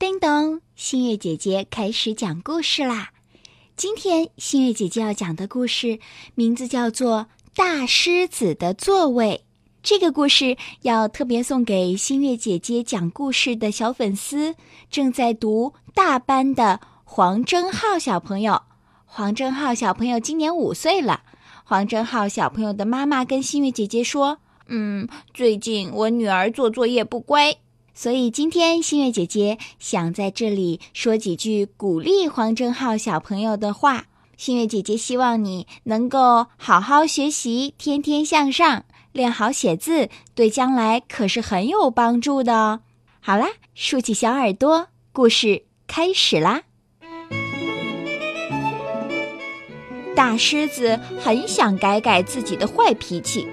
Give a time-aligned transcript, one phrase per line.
[0.00, 3.10] 叮咚，新月姐姐开始讲故事啦！
[3.76, 5.98] 今天新月姐姐要讲的故事
[6.34, 7.18] 名字叫做
[7.54, 9.44] 《大狮子的座位》。
[9.82, 14.54] 这个故事要特别送给新月姐姐讲故事的小粉丝，
[14.90, 18.62] 正在读大班的黄征浩小朋友。
[19.04, 21.20] 黄征浩小朋友今年五岁了。
[21.62, 27.54] 黄征浩小朋友的妈妈跟新月姐姐说：“嗯，最近我女儿做作业不乖。”
[28.02, 34.06] 所以今天新月姐姐想在这里说几句鼓励黄正浩小朋友的话。
[34.38, 42.80] 新月姐姐希望你能够好好学习，天天向上，练好写字，对将来可是很有帮助的哦。
[43.20, 46.62] 好啦，竖起小耳朵，故事开始啦！
[50.16, 53.46] 大狮子很想改改自己的坏脾气。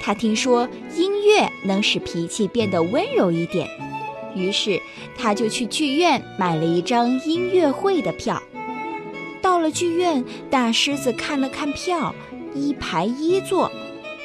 [0.00, 3.68] 他听说鹰乐能使脾气变得温柔一点，
[4.34, 4.80] 于是
[5.16, 8.42] 他就去剧院买了一张音乐会的票。
[9.42, 12.14] 到了剧院，大狮子看了看票，
[12.54, 13.70] 一排一座，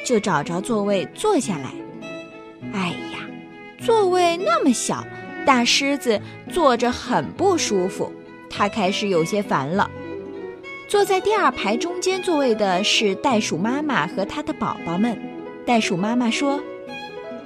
[0.04, 1.70] 就找着座位坐下来。
[2.72, 3.28] 哎呀，
[3.78, 5.06] 座位那么小，
[5.46, 8.12] 大狮子坐着很不舒服，
[8.50, 9.88] 他开始有些烦了。
[10.88, 15.16] 坐在第二排中间座位的是袋鼠妈妈和她的宝宝们。
[15.64, 16.62] 袋鼠妈妈说：“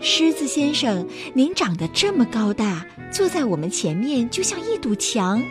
[0.01, 5.43] 狮子先生，您长得这么高大，坐在我们前面就像一堵墙，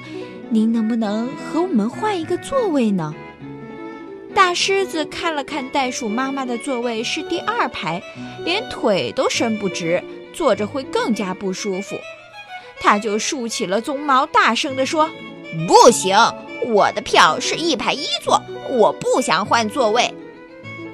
[0.50, 3.14] 您能不能和我们换一个座位呢？”
[4.34, 8.02] 大狮子看了看袋鼠妈妈的座位是第二排，
[8.46, 11.98] 连腿都伸不直，坐着会更加不舒服。
[12.80, 15.10] 他就竖起了鬃毛，大声地说
[15.68, 16.16] ：“不行，
[16.68, 20.14] 我的票是一排一座，我不想换座位。”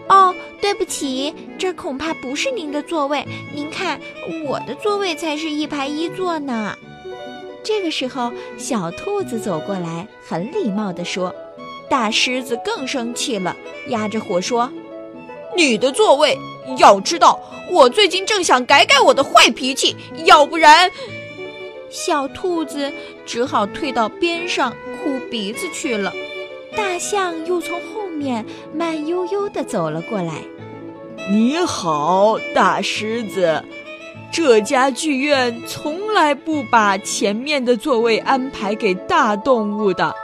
[0.10, 3.26] 哦，对不起，这恐怕不是您的座位。
[3.54, 4.00] 您看，
[4.46, 6.78] 我的座位才是一排一座呢。
[7.64, 11.34] 这个时候，小兔子走过来，很礼貌地说
[11.90, 13.56] ：“大狮子更生气了，
[13.88, 14.70] 压着火说
[15.56, 16.38] ：‘你的座位，
[16.78, 17.40] 要知道，
[17.72, 19.96] 我最近正想改改我的坏脾气，
[20.26, 20.92] 要不然……’
[21.90, 22.92] 小兔子
[23.26, 26.12] 只好退到边上哭鼻子去了。
[26.76, 30.42] 大象又从后。”面慢悠悠地走了过来。
[31.30, 33.64] 你好，大狮子。
[34.32, 40.16] 这家剧院从来不把前面的座位安排给大动物的，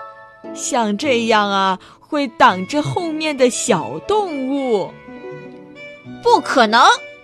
[0.56, 4.92] 像这样啊，会挡着后面的小动物。
[6.24, 6.82] 不可能，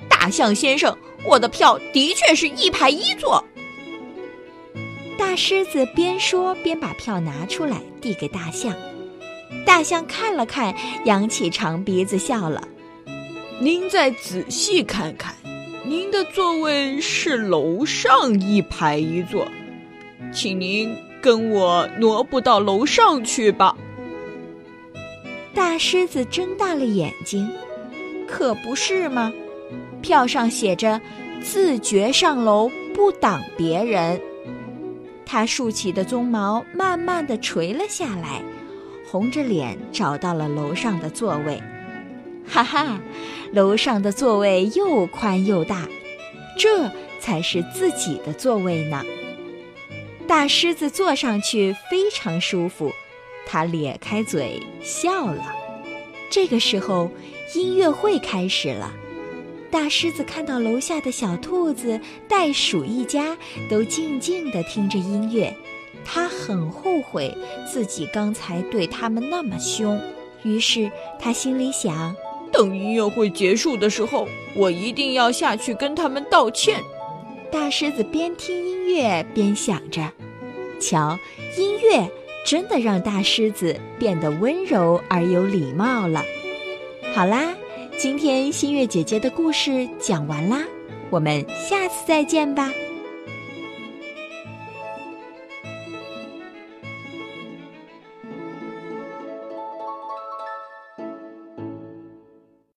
[0.07, 0.95] 大象先生，
[1.25, 3.43] 我的票的确是一排一座。
[5.17, 8.73] 大狮子边说边把票拿出来递给大象。
[9.65, 10.73] 大象看了看，
[11.05, 12.67] 扬起长鼻子笑了。
[13.59, 15.33] 您再仔细看看，
[15.85, 19.47] 您的座位是楼上一排一座，
[20.33, 23.75] 请您跟我挪步到楼上去吧。
[25.53, 27.49] 大狮子睁大了眼睛，
[28.27, 29.31] 可不是吗？
[30.01, 30.99] 票上写着
[31.41, 34.19] “自觉上楼，不挡别人”。
[35.25, 38.43] 他竖起的鬃毛慢慢的垂了下来。
[39.15, 41.63] 红着脸找到了楼上的座位，
[42.45, 42.99] 哈哈，
[43.53, 45.87] 楼上的座位又宽又大，
[46.59, 49.01] 这才是自己的座位呢。
[50.27, 52.91] 大狮子坐上去非常舒服，
[53.47, 55.55] 它咧开嘴笑了。
[56.29, 57.09] 这个时候，
[57.53, 58.91] 音乐会开始了。
[59.71, 63.37] 大狮子看到楼下的小兔子、袋鼠一家
[63.69, 65.55] 都静静地听着音乐。
[66.05, 67.35] 他很后悔
[67.69, 69.99] 自己刚才对他们那么凶，
[70.43, 70.89] 于是
[71.19, 72.15] 他心里想：
[72.51, 76.79] 等音乐会结束的时候，我一定要下去跟他们道歉。
[77.51, 80.01] 大狮子边听音乐边想着，
[80.79, 81.17] 瞧，
[81.57, 82.09] 音乐
[82.45, 86.23] 真的让大狮子变得温柔而有礼貌了。
[87.13, 87.53] 好啦，
[87.97, 90.63] 今天新月姐姐的故事讲完啦，
[91.09, 92.71] 我们下次再见吧。